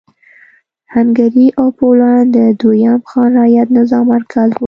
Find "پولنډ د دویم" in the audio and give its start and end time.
1.77-2.99